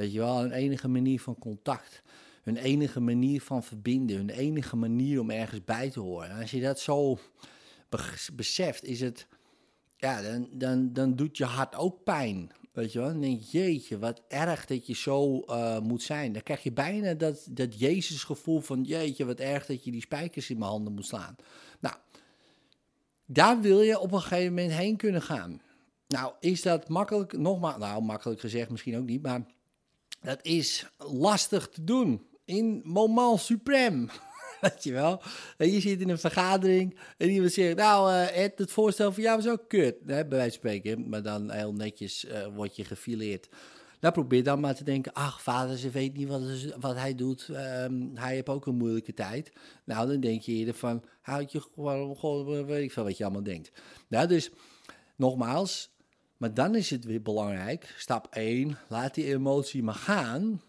Weet 0.00 0.12
je 0.12 0.18
wel, 0.18 0.40
hun 0.40 0.52
enige 0.52 0.88
manier 0.88 1.20
van 1.20 1.38
contact. 1.38 2.02
Hun 2.42 2.56
enige 2.56 3.00
manier 3.00 3.42
van 3.42 3.62
verbinden. 3.62 4.16
Hun 4.16 4.30
enige 4.30 4.76
manier 4.76 5.20
om 5.20 5.30
ergens 5.30 5.64
bij 5.64 5.90
te 5.90 6.00
horen. 6.00 6.30
En 6.30 6.40
als 6.40 6.50
je 6.50 6.60
dat 6.60 6.80
zo 6.80 7.18
beseft, 8.32 8.84
is 8.84 9.00
het... 9.00 9.26
Ja, 9.96 10.22
dan, 10.22 10.48
dan, 10.52 10.92
dan 10.92 11.16
doet 11.16 11.36
je 11.36 11.44
hart 11.44 11.74
ook 11.74 12.04
pijn. 12.04 12.50
Weet 12.72 12.92
je 12.92 12.98
wel? 12.98 13.08
Dan 13.08 13.20
denk 13.20 13.40
je, 13.40 13.58
jeetje, 13.58 13.98
wat 13.98 14.22
erg 14.28 14.66
dat 14.66 14.86
je 14.86 14.94
zo 14.94 15.42
uh, 15.46 15.80
moet 15.80 16.02
zijn. 16.02 16.32
Dan 16.32 16.42
krijg 16.42 16.62
je 16.62 16.72
bijna 16.72 17.14
dat, 17.14 17.46
dat 17.50 17.78
Jezus 17.78 18.24
gevoel 18.24 18.60
van, 18.60 18.82
jeetje, 18.82 19.24
wat 19.24 19.40
erg 19.40 19.66
dat 19.66 19.84
je 19.84 19.90
die 19.90 20.00
spijkers 20.00 20.50
in 20.50 20.58
mijn 20.58 20.70
handen 20.70 20.92
moet 20.92 21.06
slaan. 21.06 21.36
Nou, 21.80 21.96
daar 23.26 23.60
wil 23.60 23.80
je 23.80 23.98
op 23.98 24.12
een 24.12 24.20
gegeven 24.20 24.54
moment 24.54 24.72
heen 24.72 24.96
kunnen 24.96 25.22
gaan. 25.22 25.60
Nou, 26.06 26.32
is 26.40 26.62
dat 26.62 26.88
makkelijk? 26.88 27.38
Nogmaals, 27.38 27.78
nou, 27.78 28.02
makkelijk 28.02 28.40
gezegd 28.40 28.70
misschien 28.70 28.96
ook 28.96 29.06
niet, 29.06 29.22
maar 29.22 29.46
dat 30.20 30.38
is 30.42 30.86
lastig 30.98 31.68
te 31.68 31.84
doen 31.84 32.26
in 32.44 32.80
moment 32.84 33.40
suprême. 33.40 34.04
Weet 34.60 34.84
je 34.84 34.92
wel? 34.92 35.22
En 35.56 35.70
je 35.70 35.80
zit 35.80 36.00
in 36.00 36.08
een 36.08 36.18
vergadering 36.18 36.98
en 37.16 37.30
iemand 37.30 37.52
zegt, 37.52 37.76
nou 37.76 38.10
uh, 38.10 38.44
Ed, 38.44 38.58
het 38.58 38.72
voorstel 38.72 39.12
van 39.12 39.22
jou 39.22 39.36
was 39.36 39.48
ook 39.48 39.68
kut. 39.68 40.00
Bij 40.00 40.28
wijze 40.28 40.44
van 40.44 40.50
spreken, 40.50 41.08
maar 41.08 41.22
dan 41.22 41.50
heel 41.50 41.72
netjes 41.72 42.24
uh, 42.24 42.46
word 42.54 42.76
je 42.76 42.84
gefileerd. 42.84 43.48
Nou, 44.00 44.14
probeer 44.14 44.44
dan 44.44 44.60
maar 44.60 44.74
te 44.74 44.84
denken, 44.84 45.12
ach 45.12 45.42
vader, 45.42 45.78
ze 45.78 45.90
weet 45.90 46.16
niet 46.16 46.28
wat, 46.28 46.42
wat 46.80 46.96
hij 46.96 47.14
doet. 47.14 47.48
Um, 47.48 48.10
hij 48.14 48.34
heeft 48.34 48.48
ook 48.48 48.66
een 48.66 48.76
moeilijke 48.76 49.14
tijd. 49.14 49.52
Nou, 49.84 50.08
dan 50.08 50.20
denk 50.20 50.42
je 50.42 50.52
eerder 50.52 50.74
van, 50.74 51.04
houd 51.20 51.52
je 51.52 51.60
gewoon 51.74 52.66
weet 52.66 52.84
ik 52.84 52.92
veel 52.92 53.04
wat 53.04 53.16
je 53.16 53.24
allemaal 53.24 53.42
denkt. 53.42 53.72
Nou, 54.08 54.26
dus 54.26 54.50
nogmaals, 55.16 55.90
maar 56.40 56.54
dan 56.54 56.74
is 56.74 56.90
het 56.90 57.04
weer 57.04 57.22
belangrijk, 57.22 57.94
stap 57.96 58.26
1, 58.30 58.78
laat 58.88 59.14
die 59.14 59.24
emotie 59.24 59.82
maar 59.82 59.94
gaan. 59.94 60.62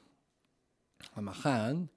Maar 1.14 1.34
gaan 1.34 1.90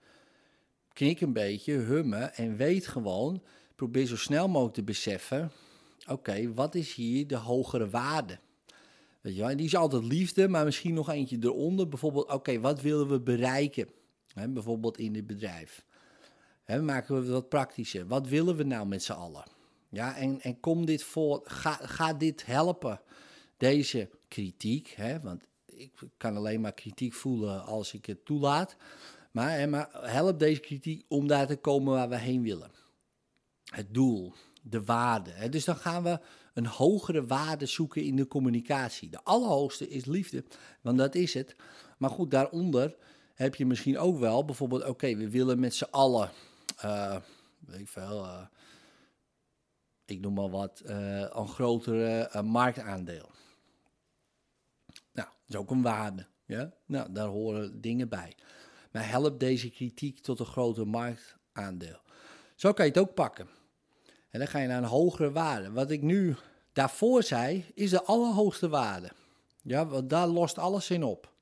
knik 0.95 1.21
een 1.21 1.33
beetje, 1.33 1.73
hummen 1.73 2.35
en 2.35 2.57
weet 2.57 2.87
gewoon, 2.87 3.43
probeer 3.76 4.07
zo 4.07 4.16
snel 4.16 4.49
mogelijk 4.49 4.75
te 4.75 4.83
beseffen, 4.83 5.50
oké, 6.09 6.52
wat 6.52 6.75
is 6.75 6.95
hier 6.95 7.26
de 7.26 7.37
hogere 7.37 7.88
waarde? 7.88 8.38
Weet 9.21 9.37
je 9.37 9.40
wel? 9.40 9.57
Die 9.57 9.66
is 9.66 9.76
altijd 9.76 10.04
liefde, 10.04 10.49
maar 10.49 10.64
misschien 10.64 10.95
nog 10.95 11.11
eentje 11.11 11.38
eronder. 11.40 11.88
Bijvoorbeeld, 11.88 12.33
oké, 12.33 12.61
wat 12.61 12.81
willen 12.81 13.09
we 13.09 13.21
bereiken? 13.21 13.88
Bijvoorbeeld 14.49 14.99
in 14.99 15.14
het 15.14 15.26
bedrijf. 15.26 15.85
He, 16.64 16.83
maken 16.83 17.14
we 17.14 17.21
het 17.21 17.31
wat 17.31 17.49
praktischer. 17.49 18.07
Wat 18.07 18.28
willen 18.28 18.57
we 18.57 18.62
nou 18.62 18.87
met 18.87 19.02
z'n 19.02 19.12
allen? 19.12 19.45
Ja, 19.88 20.16
en, 20.16 20.40
en 20.40 20.61
kom 20.61 20.87
dit 20.87 21.02
voor, 21.02 21.40
ga, 21.45 21.73
ga 21.73 22.12
dit 22.12 22.47
helpen? 22.47 23.00
Deze 23.56 24.11
kritiek, 24.28 24.88
hè, 24.88 25.20
want 25.20 25.46
ik 25.66 25.92
kan 26.16 26.37
alleen 26.37 26.61
maar 26.61 26.75
kritiek 26.75 27.12
voelen 27.12 27.64
als 27.64 27.92
ik 27.92 28.06
het 28.06 28.25
toelaat. 28.25 28.76
Maar, 29.30 29.58
hè, 29.58 29.68
help 30.08 30.38
deze 30.38 30.61
kritiek 30.61 31.04
om 31.08 31.26
daar 31.26 31.46
te 31.46 31.56
komen 31.56 31.92
waar 31.92 32.08
we 32.08 32.18
heen 32.18 32.42
willen. 32.42 32.70
Het 33.64 33.94
doel, 33.94 34.34
de 34.62 34.84
waarde. 34.84 35.30
Hè. 35.30 35.49
Dus 35.49 35.64
dan 35.64 35.76
gaan 35.76 36.02
we 36.02 36.20
een 36.54 36.66
hogere 36.66 37.26
waarde 37.26 37.66
zoeken 37.66 38.02
in 38.02 38.16
de 38.16 38.26
communicatie. 38.26 39.08
De 39.08 39.23
allerhoogste 39.23 39.88
is 39.88 40.04
liefde, 40.04 40.44
want 40.80 40.99
dat 40.99 41.14
is 41.14 41.34
het. 41.34 41.56
Maar 41.99 42.11
goed, 42.11 42.30
daaronder 42.30 42.96
heb 43.34 43.54
je 43.54 43.66
misschien 43.66 43.99
ook 43.99 44.18
wel 44.18 44.44
bijvoorbeeld, 44.44 44.84
oké, 44.84 45.16
we 45.16 45.30
willen 45.30 45.61
met 45.61 45.75
z'n 45.75 45.87
allen, 45.90 46.30
uh, 46.84 47.16
weet 47.58 47.80
ik 47.80 47.88
veel, 47.88 48.25
uh, 48.25 48.46
ik 50.04 50.20
noem 50.20 50.34
maar 50.34 50.50
wat, 50.50 50.82
uh, 50.87 51.20
een 51.20 51.49
grotere 51.49 52.42
marktaandeel. 52.42 53.30
Dat 55.47 55.55
is 55.55 55.57
ook 55.57 55.71
een 55.71 55.83
waarde. 55.83 56.27
Ja? 56.47 56.73
Nou, 56.87 57.13
daar 57.13 57.29
horen 57.29 57.81
dingen 57.81 58.09
bij. 58.09 58.37
Maar 58.93 59.09
helpt 59.09 59.41
deze 59.41 59.71
kritiek 59.71 60.21
tot 60.21 60.41
een 60.41 60.47
groter 60.47 60.87
marktaandeel. 60.87 62.01
Zo 62.55 62.73
kan 62.73 62.85
je 62.85 62.91
het 62.91 63.01
ook 63.01 63.15
pakken. 63.15 63.49
En 64.31 64.39
dan 64.39 64.49
ga 64.49 64.59
je 64.59 64.69
naar 64.69 64.83
een 64.83 64.89
hogere 64.89 65.33
waarde. 65.33 65.71
Wat 65.71 65.91
ik 65.91 66.03
nu 66.03 66.37
daarvoor 66.73 67.23
zei, 67.23 67.65
is 67.75 67.91
de 67.91 68.03
allerhoogste 68.03 68.69
waarde. 68.69 69.11
Ja, 69.63 69.87
want 69.87 70.11
daar 70.11 70.27
lost 70.27 70.59
alles 70.59 70.91
in 70.91 71.03
op. 71.03 71.33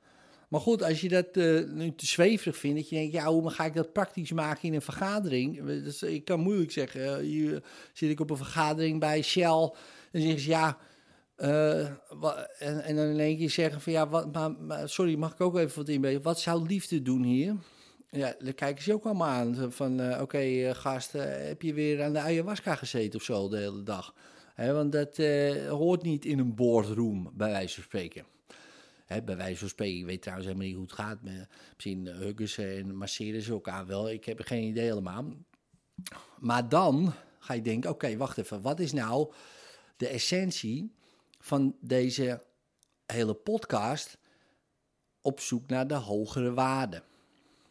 Maar 0.48 0.60
goed, 0.60 0.82
als 0.82 1.00
je 1.00 1.08
dat 1.08 1.36
uh, 1.36 1.68
nu 1.68 1.94
te 1.94 2.06
zweverig 2.06 2.56
vindt, 2.56 2.76
dat 2.76 2.88
je 2.88 2.96
denkt, 2.96 3.12
ja, 3.12 3.24
hoe 3.24 3.50
ga 3.50 3.64
ik 3.64 3.74
dat 3.74 3.92
praktisch 3.92 4.32
maken 4.32 4.62
in 4.62 4.74
een 4.74 4.82
vergadering? 4.82 5.64
Dus, 5.64 6.02
ik 6.02 6.24
kan 6.24 6.40
moeilijk 6.40 6.70
zeggen, 6.70 7.20
hier 7.20 7.62
zit 7.92 8.10
ik 8.10 8.20
op 8.20 8.30
een 8.30 8.36
vergadering 8.36 9.00
bij 9.00 9.22
Shell, 9.22 9.72
en 10.10 10.20
zeggen 10.20 10.40
ze, 10.40 10.48
ja, 10.48 10.78
uh, 11.42 11.80
en, 12.58 12.96
dan 12.96 13.06
in 13.06 13.20
één 13.20 13.36
keer 13.36 13.50
zeggen 13.50 13.80
van, 13.80 13.92
ja, 13.92 14.86
sorry, 14.86 15.14
mag 15.14 15.32
ik 15.32 15.40
ook 15.40 15.58
even 15.58 15.76
wat 15.76 15.88
inbrengen? 15.88 16.22
Wat 16.22 16.40
zou 16.40 16.66
liefde 16.66 17.02
doen 17.02 17.22
hier? 17.22 17.56
Ja, 18.10 18.34
dan 18.38 18.54
kijken 18.54 18.82
ze 18.82 18.92
ook 18.92 19.04
allemaal 19.04 19.28
aan. 19.28 19.72
Van, 19.72 20.00
uh, 20.00 20.10
oké, 20.10 20.22
okay, 20.22 20.68
uh, 20.68 20.74
gast, 20.74 21.12
heb 21.12 21.62
je 21.62 21.74
weer 21.74 22.02
aan 22.02 22.12
de 22.12 22.20
ayahuasca 22.20 22.74
gezeten 22.74 23.18
of 23.18 23.24
zo 23.24 23.48
de 23.48 23.56
hele 23.56 23.82
dag? 23.82 24.14
Want 24.56 24.92
dat 24.92 25.16
hoort 25.68 26.02
niet 26.02 26.24
in 26.24 26.38
een 26.38 26.54
boardroom, 26.54 27.30
bij 27.34 27.50
wijze 27.50 27.74
van 27.74 27.82
spreken. 27.82 28.24
Bij 29.24 29.36
wijze 29.36 29.58
van 29.58 29.68
spreken, 29.68 29.98
ik 29.98 30.04
weet 30.04 30.22
trouwens 30.22 30.48
helemaal 30.48 30.68
niet 30.68 30.76
hoe 30.76 30.86
het 30.86 30.94
gaat. 30.94 31.18
Misschien 31.74 32.06
huggen 32.06 32.48
ze 32.48 32.66
en 32.66 32.96
masseren 32.96 33.42
ze 33.42 33.52
elkaar 33.52 33.86
wel. 33.86 34.10
Ik 34.10 34.24
heb 34.24 34.40
geen 34.40 34.62
idee 34.62 34.84
helemaal. 34.84 35.24
Maar 36.38 36.68
dan 36.68 37.12
ga 37.38 37.54
je 37.54 37.62
denken, 37.62 37.90
oké, 37.90 38.16
wacht 38.16 38.38
even. 38.38 38.60
Wat 38.60 38.80
is 38.80 38.92
nou 38.92 39.32
de 39.96 40.08
essentie 40.08 40.92
van 41.42 41.76
deze 41.80 42.42
hele 43.06 43.34
podcast 43.34 44.18
op 45.20 45.40
zoek 45.40 45.66
naar 45.66 45.86
de 45.86 45.94
hogere 45.94 46.52
waarde. 46.52 47.02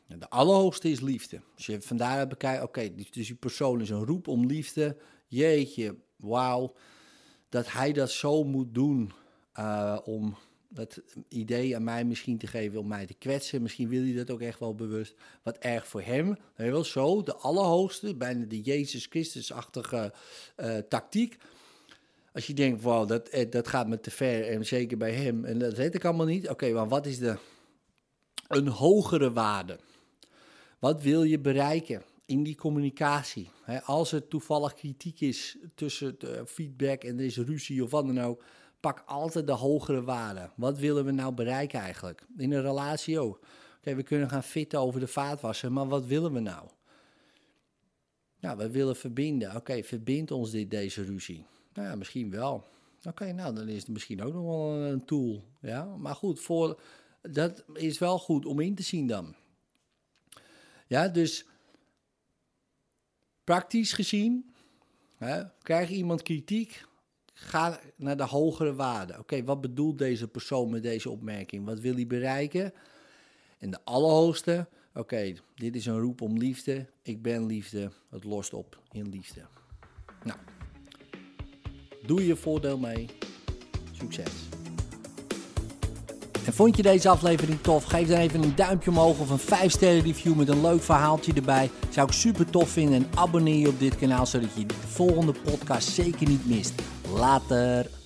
De 0.07 0.29
allerhoogste 0.29 0.89
is 0.89 0.99
liefde. 0.99 1.41
Als 1.55 1.65
je 1.65 1.81
van 1.81 1.97
daaruit 1.97 2.29
bekijkt, 2.29 2.63
oké, 2.63 2.93
dus 2.95 3.09
die 3.11 3.35
persoon 3.35 3.81
is 3.81 3.89
een 3.89 4.05
roep 4.05 4.27
om 4.27 4.45
liefde. 4.45 4.97
Jeetje, 5.27 5.95
wauw, 6.15 6.75
dat 7.49 7.71
hij 7.71 7.93
dat 7.93 8.11
zo 8.11 8.43
moet 8.43 8.73
doen 8.73 9.11
uh, 9.59 9.99
om 10.03 10.35
dat 10.69 11.01
idee 11.27 11.75
aan 11.75 11.83
mij 11.83 12.05
misschien 12.05 12.37
te 12.37 12.47
geven 12.47 12.79
om 12.79 12.87
mij 12.87 13.05
te 13.05 13.13
kwetsen. 13.13 13.61
Misschien 13.61 13.89
wil 13.89 14.03
hij 14.03 14.13
dat 14.13 14.29
ook 14.29 14.41
echt 14.41 14.59
wel 14.59 14.75
bewust. 14.75 15.15
Wat 15.43 15.57
erg 15.57 15.87
voor 15.87 16.01
hem. 16.01 16.37
Wil 16.55 16.83
zo, 16.83 17.23
de 17.23 17.35
allerhoogste, 17.35 18.15
bijna 18.15 18.45
de 18.45 18.61
Jezus 18.61 19.05
Christus-achtige 19.05 20.13
uh, 20.57 20.77
tactiek 20.77 21.37
als 22.33 22.47
je 22.47 22.53
denkt, 22.53 22.81
wow, 22.81 23.07
dat, 23.07 23.29
eh, 23.29 23.51
dat 23.51 23.67
gaat 23.67 23.87
me 23.87 23.99
te 23.99 24.11
ver 24.11 24.47
en 24.47 24.65
zeker 24.65 24.97
bij 24.97 25.13
hem, 25.13 25.45
en 25.45 25.57
dat 25.59 25.73
weet 25.73 25.95
ik 25.95 26.05
allemaal 26.05 26.25
niet. 26.25 26.49
Oké, 26.49 26.71
maar 26.71 26.87
wat 26.87 27.05
is 27.05 27.19
de, 27.19 27.37
een 28.47 28.67
hogere 28.67 29.31
waarde? 29.31 29.79
Wat 30.79 31.01
wil 31.01 31.23
je 31.23 31.39
bereiken 31.39 32.03
in 32.31 32.43
die 32.43 32.55
communicatie. 32.55 33.49
Als 33.83 34.11
er 34.11 34.27
toevallig 34.27 34.73
kritiek 34.73 35.21
is 35.21 35.57
tussen 35.75 36.15
de 36.19 36.43
feedback 36.45 37.03
en 37.03 37.17
deze 37.17 37.43
ruzie 37.43 37.83
of 37.83 37.91
wat 37.91 38.05
dan 38.05 38.21
ook, 38.21 38.43
pak 38.79 39.03
altijd 39.05 39.47
de 39.47 39.53
hogere 39.53 40.03
waarde. 40.03 40.49
Wat 40.55 40.77
willen 40.77 41.05
we 41.05 41.11
nou 41.11 41.33
bereiken 41.33 41.79
eigenlijk? 41.79 42.21
In 42.37 42.51
een 42.51 42.61
relatie 42.61 43.19
ook. 43.19 43.39
Oké, 43.77 43.95
we 43.95 44.03
kunnen 44.03 44.29
gaan 44.29 44.43
fitten 44.43 44.79
over 44.79 44.99
de 44.99 45.07
vaatwasser, 45.07 45.71
maar 45.71 45.87
wat 45.87 46.05
willen 46.05 46.33
we 46.33 46.39
nou? 46.39 46.69
Nou, 48.39 48.57
we 48.57 48.69
willen 48.69 48.95
verbinden. 48.95 49.55
Oké, 49.55 49.83
verbindt 49.83 50.31
ons 50.31 50.51
dit, 50.51 50.71
deze 50.71 51.03
ruzie? 51.03 51.45
Nou 51.73 51.87
ja, 51.87 51.95
misschien 51.95 52.31
wel. 52.31 52.63
Oké, 53.03 53.31
nou, 53.31 53.55
dan 53.55 53.67
is 53.67 53.79
het 53.79 53.87
misschien 53.87 54.23
ook 54.23 54.33
nog 54.33 54.43
wel 54.43 54.75
een 54.75 55.05
tool. 55.05 55.43
Ja, 55.59 55.85
maar 55.85 56.15
goed, 56.15 56.39
voor, 56.39 56.81
dat 57.21 57.63
is 57.73 57.97
wel 57.97 58.19
goed 58.19 58.45
om 58.45 58.59
in 58.59 58.75
te 58.75 58.83
zien 58.83 59.07
dan. 59.07 59.35
Ja, 60.87 61.07
dus 61.07 61.45
praktisch 63.43 63.93
gezien, 63.93 64.53
hè, 65.17 65.43
krijg 65.61 65.89
iemand 65.89 66.21
kritiek, 66.21 66.85
ga 67.33 67.79
naar 67.95 68.17
de 68.17 68.25
hogere 68.25 68.75
waarde. 68.75 69.19
Oké, 69.19 69.43
wat 69.43 69.61
bedoelt 69.61 69.97
deze 69.97 70.27
persoon 70.27 70.69
met 70.69 70.83
deze 70.83 71.09
opmerking? 71.09 71.65
Wat 71.65 71.79
wil 71.79 71.93
hij 71.93 72.07
bereiken? 72.07 72.73
En 73.57 73.71
de 73.71 73.79
allerhoogste, 73.83 74.67
oké, 74.93 75.33
dit 75.55 75.75
is 75.75 75.85
een 75.85 75.99
roep 75.99 76.21
om 76.21 76.37
liefde. 76.37 76.89
Ik 77.01 77.21
ben 77.21 77.45
liefde. 77.45 77.91
Het 78.09 78.23
lost 78.23 78.53
op 78.53 78.81
in 78.91 79.09
liefde. 79.09 79.41
Nou, 80.23 80.39
doe 82.05 82.25
je 82.25 82.35
voordeel 82.35 82.77
mee. 82.77 83.05
Succes. 83.91 84.31
En 86.45 86.53
vond 86.53 86.75
je 86.75 86.81
deze 86.81 87.09
aflevering 87.09 87.61
tof? 87.61 87.83
Geef 87.83 88.07
dan 88.07 88.17
even 88.17 88.43
een 88.43 88.55
duimpje 88.55 88.89
omhoog 88.89 89.19
of 89.19 89.29
een 89.29 89.37
5 89.37 89.71
sterren 89.71 90.01
review 90.01 90.35
met 90.35 90.49
een 90.49 90.61
leuk 90.61 90.81
verhaaltje 90.81 91.33
erbij. 91.33 91.69
Zou 91.89 92.07
ik 92.07 92.13
super 92.13 92.49
tof 92.49 92.69
vinden 92.69 92.95
en 92.95 93.07
abonneer 93.15 93.59
je 93.59 93.67
op 93.67 93.79
dit 93.79 93.97
kanaal 93.97 94.25
zodat 94.25 94.49
je 94.53 94.65
de 94.65 94.73
volgende 94.73 95.33
podcast 95.43 95.87
zeker 95.87 96.27
niet 96.27 96.47
mist. 96.47 96.73
Later. 97.13 98.00